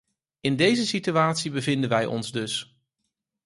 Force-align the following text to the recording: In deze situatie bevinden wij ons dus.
In 0.41 0.55
deze 0.55 0.85
situatie 0.85 1.51
bevinden 1.51 1.89
wij 1.89 2.05
ons 2.05 2.31
dus. 2.31 2.75